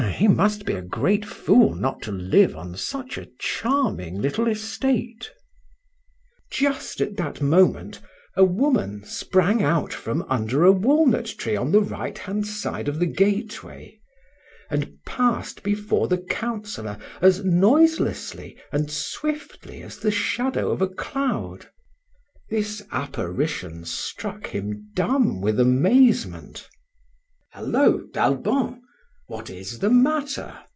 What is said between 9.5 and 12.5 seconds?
out from under a walnut tree on the right hand